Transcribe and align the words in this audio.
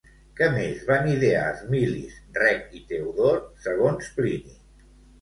Què 0.37 0.45
més 0.53 0.79
van 0.87 1.09
idear 1.11 1.43
Esmilis, 1.51 2.17
Rec 2.41 2.67
i 2.83 2.85
Teodor, 2.91 3.41
segons 3.71 4.15
Plini? 4.21 4.61